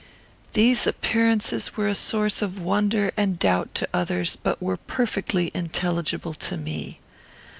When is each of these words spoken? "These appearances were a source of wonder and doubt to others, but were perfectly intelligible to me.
"These 0.53 0.87
appearances 0.87 1.77
were 1.77 1.87
a 1.87 1.93
source 1.93 2.41
of 2.41 2.59
wonder 2.59 3.11
and 3.15 3.37
doubt 3.37 3.75
to 3.75 3.87
others, 3.93 4.35
but 4.35 4.59
were 4.59 4.77
perfectly 4.77 5.51
intelligible 5.53 6.33
to 6.33 6.57
me. 6.57 6.99